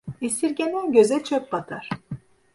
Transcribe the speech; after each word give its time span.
Esirgenen 0.21 0.91
göze 0.91 1.23
çöp 1.23 1.51
batar. 1.51 1.89